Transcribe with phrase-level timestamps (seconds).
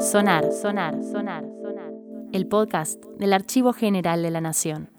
[0.00, 1.92] Sonar, sonar, sonar, sonar.
[2.32, 4.90] El podcast del Archivo General de la Nación.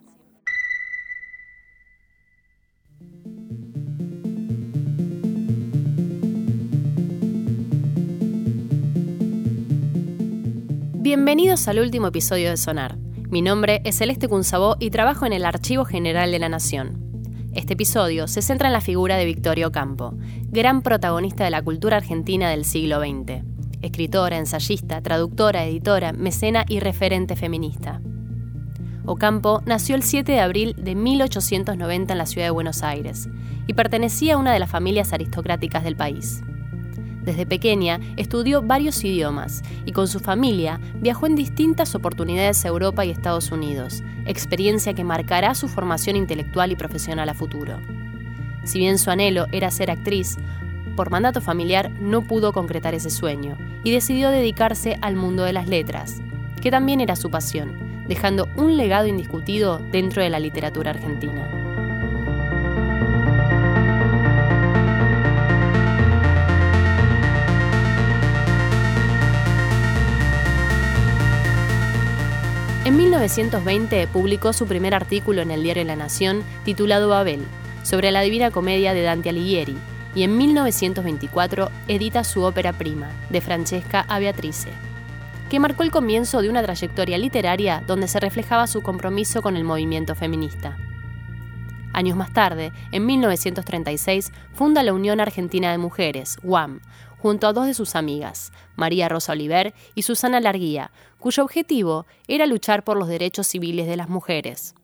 [10.93, 12.97] Bienvenidos al último episodio de Sonar.
[13.29, 17.04] Mi nombre es Celeste Cunzabó y trabajo en el Archivo General de la Nación.
[17.55, 20.13] Este episodio se centra en la figura de Victoria Ocampo,
[20.49, 23.45] gran protagonista de la cultura argentina del siglo XX.
[23.81, 28.01] Escritora, ensayista, traductora, editora, mecena y referente feminista.
[29.05, 33.29] Ocampo nació el 7 de abril de 1890 en la ciudad de Buenos Aires
[33.67, 36.43] y pertenecía a una de las familias aristocráticas del país.
[37.25, 43.03] Desde pequeña estudió varios idiomas y con su familia viajó en distintas oportunidades a Europa
[43.03, 47.79] y Estados Unidos, experiencia que marcará su formación intelectual y profesional a futuro.
[48.63, 50.37] Si bien su anhelo era ser actriz,
[50.95, 55.67] por mandato familiar no pudo concretar ese sueño y decidió dedicarse al mundo de las
[55.67, 56.21] letras,
[56.61, 61.64] que también era su pasión, dejando un legado indiscutido dentro de la literatura argentina.
[73.25, 77.43] 1920 publicó su primer artículo en el diario La Nación titulado Babel,
[77.81, 79.75] sobre la Divina Comedia de Dante Alighieri,
[80.13, 84.69] y en 1924 edita su ópera prima, de Francesca a Beatrice,
[85.49, 89.63] que marcó el comienzo de una trayectoria literaria donde se reflejaba su compromiso con el
[89.63, 90.77] movimiento feminista.
[91.93, 96.81] Años más tarde, en 1936, funda la Unión Argentina de Mujeres, UAM,
[97.25, 102.45] junto a dos de sus amigas, María Rosa Oliver y Susana Larguía, cuyo objetivo era
[102.45, 104.75] luchar por los derechos civiles de las mujeres.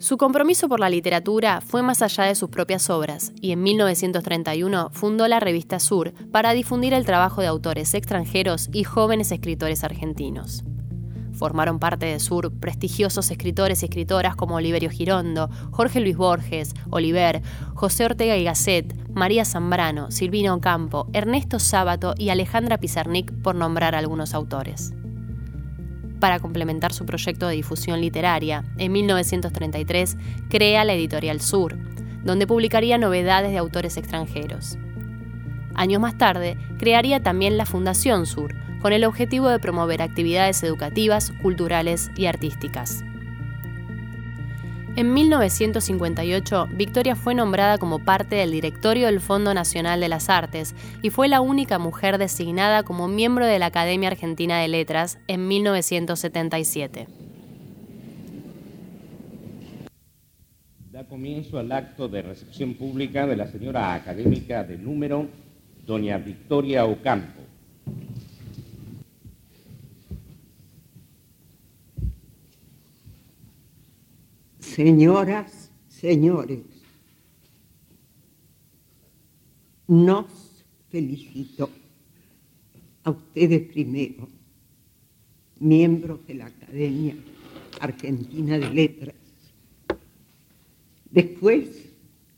[0.00, 4.90] Su compromiso por la literatura fue más allá de sus propias obras y en 1931
[4.92, 10.64] fundó la revista Sur para difundir el trabajo de autores extranjeros y jóvenes escritores argentinos.
[11.42, 17.42] Formaron parte de Sur prestigiosos escritores y escritoras como Oliverio Girondo, Jorge Luis Borges, Oliver,
[17.74, 23.96] José Ortega y Gasset, María Zambrano, Silvino Campo, Ernesto Sábato y Alejandra Pizarnik, por nombrar
[23.96, 24.94] algunos autores.
[26.20, 30.16] Para complementar su proyecto de difusión literaria, en 1933
[30.48, 31.76] crea la Editorial Sur,
[32.22, 34.78] donde publicaría novedades de autores extranjeros.
[35.74, 41.32] Años más tarde, crearía también la Fundación Sur, con el objetivo de promover actividades educativas,
[41.40, 43.04] culturales y artísticas.
[44.94, 50.74] En 1958, Victoria fue nombrada como parte del directorio del Fondo Nacional de las Artes
[51.00, 55.48] y fue la única mujer designada como miembro de la Academia Argentina de Letras en
[55.48, 57.06] 1977.
[60.90, 65.26] Da comienzo al acto de recepción pública de la señora académica de número,
[65.86, 67.41] doña Victoria Ocampo
[74.82, 76.64] Señoras, señores,
[79.86, 80.26] nos
[80.90, 81.70] felicito
[83.04, 84.28] a ustedes primero,
[85.60, 87.14] miembros de la Academia
[87.78, 89.14] Argentina de Letras,
[91.12, 91.92] después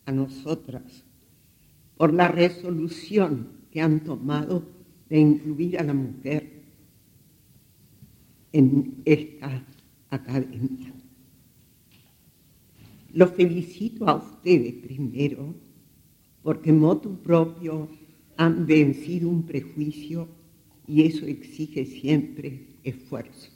[0.04, 1.02] a nosotras
[1.96, 4.62] por la resolución que han tomado
[5.08, 6.60] de incluir a la mujer
[8.52, 9.64] en esta
[10.10, 10.92] academia.
[13.14, 15.54] Los felicito a ustedes primero,
[16.42, 17.88] porque motu propio
[18.36, 20.26] han vencido un prejuicio
[20.88, 23.52] y eso exige siempre esfuerzo.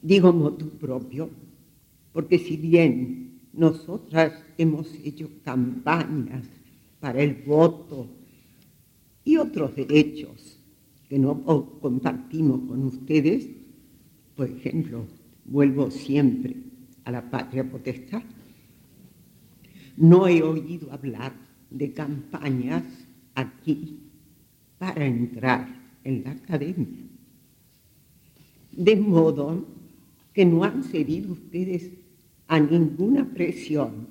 [0.00, 1.28] Digo motu propio,
[2.14, 6.46] porque si bien nosotras hemos hecho campañas
[7.00, 8.08] para el voto
[9.24, 10.58] y otros derechos
[11.10, 11.44] que no
[11.82, 13.46] compartimos con ustedes,
[14.34, 15.04] por ejemplo,
[15.44, 16.65] vuelvo siempre
[17.06, 18.22] a la patria potestad.
[19.96, 21.32] No he oído hablar
[21.70, 22.84] de campañas
[23.34, 24.00] aquí
[24.76, 25.68] para entrar
[26.02, 27.06] en la academia.
[28.72, 29.64] De modo
[30.34, 31.92] que no han cedido ustedes
[32.48, 34.08] a ninguna presión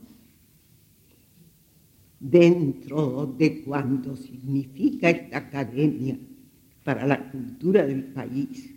[2.20, 6.18] dentro de cuanto significa esta academia
[6.84, 8.74] para la cultura del país.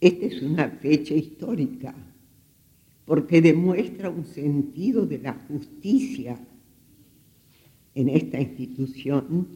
[0.00, 1.94] Esta es una fecha histórica
[3.04, 6.38] porque demuestra un sentido de la justicia
[7.94, 9.46] en esta institución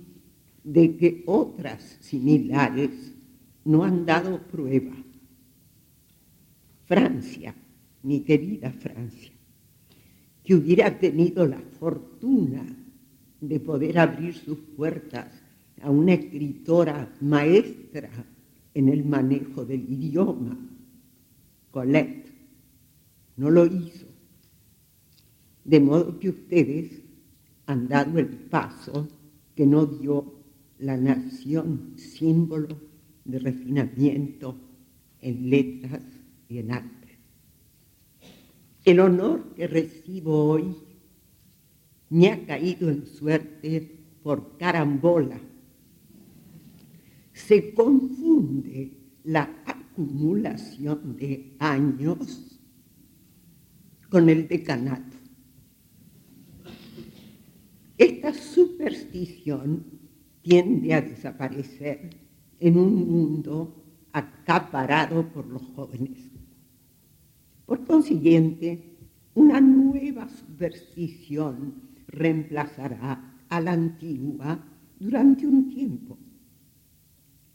[0.62, 3.15] de que otras similares
[3.65, 4.95] no han dado prueba.
[6.85, 7.55] Francia,
[8.03, 9.33] mi querida Francia,
[10.44, 12.65] que hubiera tenido la fortuna
[13.41, 15.27] de poder abrir sus puertas
[15.83, 18.11] a una escritora maestra
[18.75, 20.56] en el manejo del idioma.
[21.71, 22.28] Colette
[23.38, 24.06] no lo hizo.
[25.64, 27.00] De modo que ustedes
[27.67, 29.08] han dado el paso
[29.55, 30.35] que no dio
[30.79, 32.69] la nación símbolo
[33.25, 34.56] de refinamiento
[35.20, 36.02] en letras
[36.49, 37.19] y en arte.
[38.85, 40.75] El honor que recibo hoy
[42.11, 45.38] me ha caído en suerte por carambola.
[47.32, 48.93] Se confunde
[49.25, 52.57] la acumulación de años
[54.08, 55.16] con el decanato.
[57.96, 59.84] Esta superstición
[60.43, 62.10] tiende a desaparecer
[62.60, 66.31] en un mundo acaparado por los jóvenes.
[67.66, 68.96] Por consiguiente,
[69.34, 71.75] una nueva superstición
[72.06, 74.64] reemplazará a la antigua
[74.99, 76.16] durante un tiempo.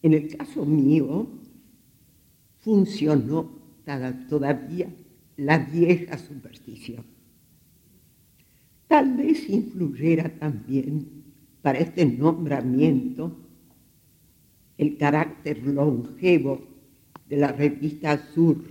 [0.01, 1.27] En el caso mío,
[2.59, 3.63] funcionó
[4.29, 4.89] todavía
[5.37, 7.05] la vieja superstición.
[8.87, 11.23] Tal vez influyera también
[11.61, 13.37] para este nombramiento
[14.77, 16.61] el carácter longevo
[17.27, 18.63] de la revista Sur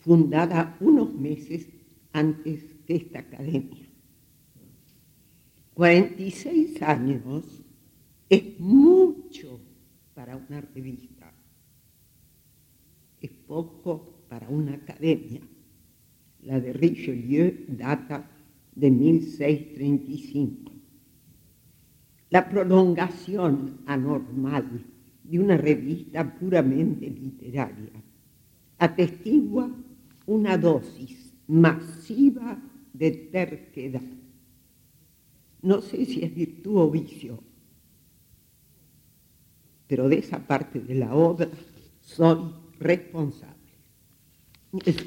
[0.00, 1.68] fundada unos meses
[2.12, 3.86] antes de esta academia.
[5.74, 7.62] 46 años
[8.28, 9.60] es mucho
[10.14, 11.32] para una revista,
[13.20, 15.40] es poco para una academia.
[16.42, 18.28] La de Richelieu data
[18.74, 20.72] de 1635.
[22.30, 24.84] La prolongación anormal
[25.24, 28.02] de una revista puramente literaria
[28.78, 29.70] atestigua
[30.26, 32.58] una dosis masiva
[32.92, 34.02] de terquedad.
[35.62, 37.42] No sé si es virtud o vicio,
[39.86, 41.48] pero de esa parte de la obra
[42.00, 43.57] soy responsable.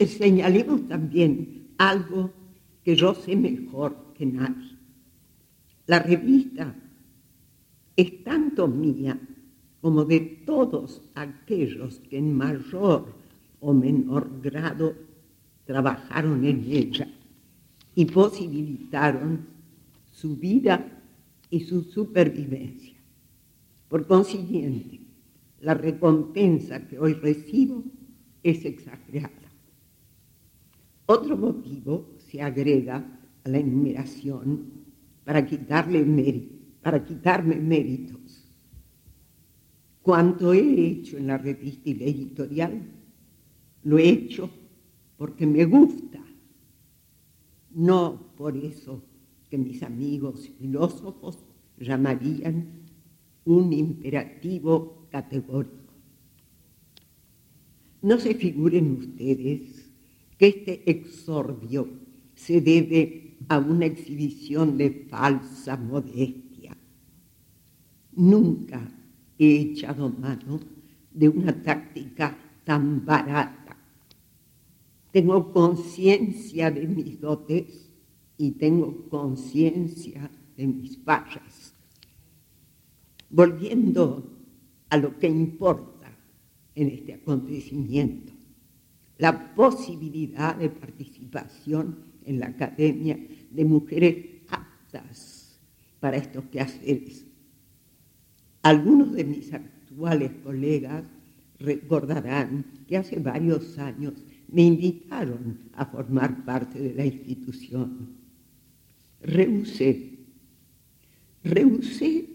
[0.08, 2.32] Señalemos también algo
[2.84, 4.78] que yo sé mejor que nadie.
[5.86, 6.76] La revista
[7.96, 9.20] es tanto mía
[9.82, 13.14] como de todos aquellos que en mayor
[13.60, 14.96] o menor grado
[15.66, 17.08] trabajaron en ella
[17.96, 19.46] y posibilitaron
[20.12, 21.02] su vida
[21.50, 22.96] y su supervivencia.
[23.90, 25.02] Por consiguiente,
[25.60, 27.84] la recompensa que hoy recibo
[28.42, 29.41] es exagerada.
[31.06, 34.82] Otro motivo se agrega a la enumeración
[35.24, 36.04] para, quitarme
[37.56, 38.48] méritos.
[40.02, 42.82] Cuanto he hecho en la revista y la editorial,
[43.84, 44.50] lo he hecho
[45.18, 46.20] porque me gusta,
[47.72, 49.04] no por eso
[49.50, 51.38] que mis amigos filósofos
[51.78, 52.82] llamarían
[53.46, 55.94] un imperativo categórico.
[58.02, 59.81] No se figuren ustedes
[60.42, 61.88] que este exordio
[62.34, 66.76] se debe a una exhibición de falsa modestia.
[68.16, 68.82] Nunca
[69.38, 70.60] he echado mano
[71.14, 73.62] de una táctica tan barata
[75.12, 77.90] tengo conciencia de mis dotes
[78.38, 81.76] y tengo conciencia de mis fallas.
[83.30, 84.26] Volviendo
[84.90, 86.18] a lo que importa
[86.76, 88.32] en este acontecimiento,
[89.22, 93.20] la posibilidad de participación en la academia
[93.52, 95.60] de mujeres aptas
[96.00, 97.24] para estos quehaceres.
[98.64, 101.04] Algunos de mis actuales colegas
[101.60, 104.14] recordarán que hace varios años
[104.48, 108.18] me invitaron a formar parte de la institución.
[109.22, 110.18] Rehusé.
[111.44, 112.26] Rehusé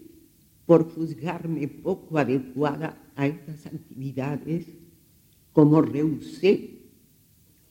[0.65, 4.67] por juzgarme poco adecuada a estas actividades,
[5.51, 6.76] como rehusé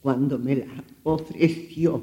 [0.06, 2.00] cuando me la ofreció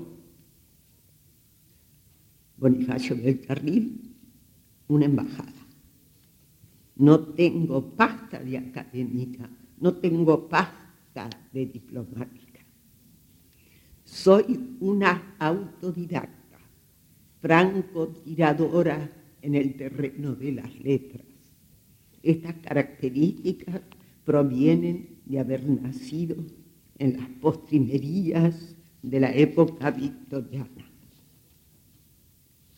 [2.57, 4.13] Bonifacio del Carril,
[4.89, 5.53] una embajada.
[6.97, 12.59] No tengo pasta de académica, no tengo pasta de diplomática.
[14.03, 16.59] Soy una autodidacta,
[17.39, 19.09] francotiradora
[19.41, 21.25] en el terreno de las letras.
[22.21, 23.79] Estas características
[24.25, 26.35] provienen de haber nacido
[26.97, 30.89] en las postrimerías de la época victoriana.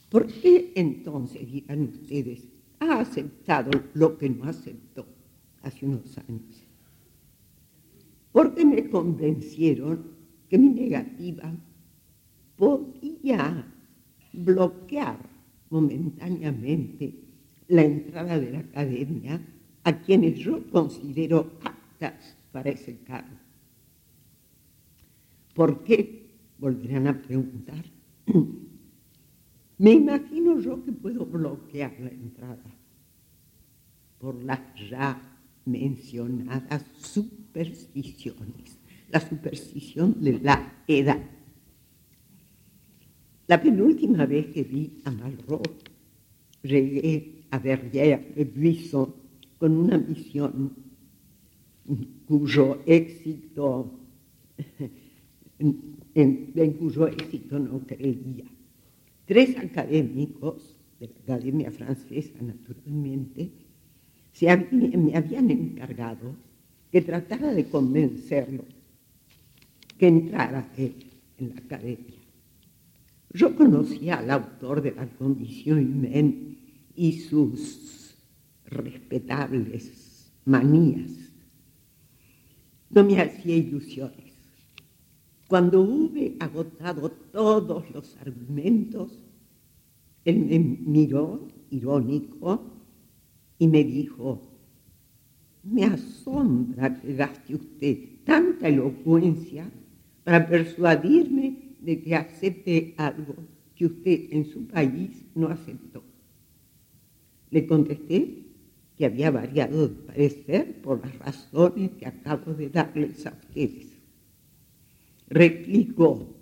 [0.10, 2.48] ¿Por qué entonces, dirán ustedes,
[2.80, 5.06] ha aceptado lo que no aceptó
[5.62, 6.66] hace unos años?
[8.36, 10.12] porque me convencieron
[10.50, 11.56] que mi negativa
[12.58, 13.66] podía
[14.34, 15.18] bloquear
[15.70, 17.16] momentáneamente
[17.70, 19.40] la entrada de la academia
[19.86, 23.45] a quienes yo considero aptas para ese cargo.
[25.56, 26.30] ¿Por qué?
[26.60, 27.84] Volverán a preguntar.
[29.78, 32.64] Me imagino yo que puedo bloquear la entrada
[34.20, 34.60] por las
[34.90, 35.22] ya
[35.66, 38.78] mencionadas supersticiones,
[39.10, 41.24] la superstición de la edad.
[43.48, 45.70] La penúltima vez que vi a Malraux,
[46.64, 49.14] llegué a Verrières de Buisson
[49.58, 50.74] con una misión
[52.28, 54.00] cuyo éxito,
[55.60, 58.46] en, cuyo éxito no creía.
[59.26, 63.52] Tres académicos de la Academia Francesa, naturalmente,
[64.72, 66.36] me habían encargado
[66.92, 68.66] que tratara de convencerlo
[69.98, 70.96] que entrara él
[71.38, 72.20] en la academia.
[73.34, 76.58] Yo conocía al autor de la condición humaine
[76.96, 78.16] y sus
[78.66, 81.12] respetables manías.
[82.90, 84.25] No me hacía ilusiones.
[85.48, 89.20] Cuando hube agotado todos los argumentos,
[90.24, 92.64] él me miró irónico
[93.60, 94.42] y me dijo,
[95.64, 99.70] me asombra que gaste usted tanta elocuencia
[100.24, 103.36] para persuadirme de que acepte algo
[103.76, 106.04] que usted en su país no aceptó.
[107.52, 108.46] Le contesté
[108.98, 113.95] que había variado de parecer por las razones que acabo de darles a ustedes.
[115.28, 116.36] Replicó,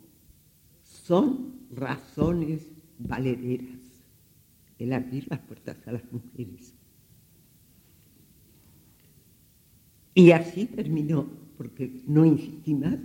[0.84, 2.68] son razones
[3.00, 3.80] valederas
[4.80, 6.74] el abrir las puertas a las mujeres.
[10.16, 12.98] Y así terminó, porque no insistí más,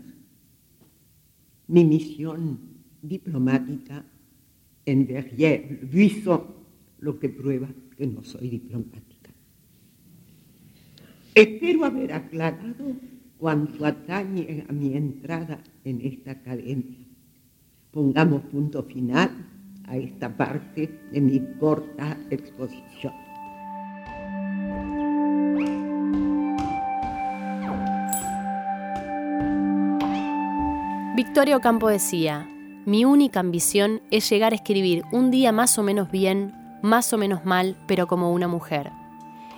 [1.69, 2.59] mi misión
[3.03, 4.05] diplomática
[4.85, 6.25] en Verrières,
[7.01, 9.31] lo que prueba que no soy diplomática.
[11.35, 12.97] Espero haber aclarado
[13.39, 16.99] cuanto atañe a mi entrada en esta academia.
[17.93, 19.31] Pongamos punto final
[19.87, 23.15] a esta parte de mi corta exposición.
[31.17, 32.49] Victoria Ocampo decía,
[32.87, 37.19] mi única ambición es llegar a escribir un día más o menos bien, más o
[37.19, 38.93] menos mal, pero como una mujer.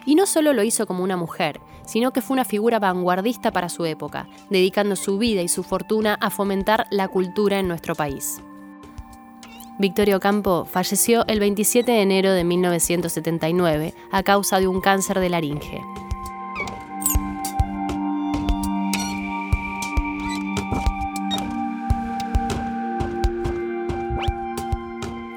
[0.06, 1.60] Y no solo lo hizo como una mujer,
[1.90, 6.14] sino que fue una figura vanguardista para su época, dedicando su vida y su fortuna
[6.14, 8.40] a fomentar la cultura en nuestro país.
[9.76, 15.30] Victoria Ocampo falleció el 27 de enero de 1979 a causa de un cáncer de
[15.30, 15.80] laringe.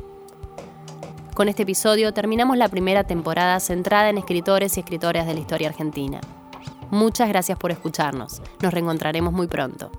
[1.38, 5.68] Con este episodio terminamos la primera temporada centrada en escritores y escritoras de la historia
[5.68, 6.20] argentina.
[6.90, 8.42] Muchas gracias por escucharnos.
[8.60, 9.92] Nos reencontraremos muy pronto.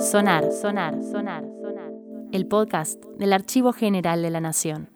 [0.00, 1.92] Sonar, sonar, sonar, sonar.
[2.32, 4.88] El podcast del Archivo General de la Nación.